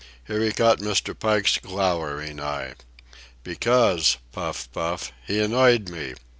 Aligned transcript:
Here 0.25 0.41
he 0.41 0.51
caught 0.51 0.79
Mr. 0.79 1.13
Pike's 1.13 1.59
glowering 1.59 2.39
eye. 2.41 2.73
"Because"—puff, 3.43 4.69
puff—"he 4.71 5.39
annoyed 5.39 5.89
me. 5.89 6.15